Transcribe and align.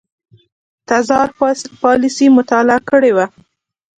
تزار 0.87 1.27
پالیسي 1.81 2.27
مطالعه 2.37 2.79
کړې 2.89 3.11
وه. 3.15 3.25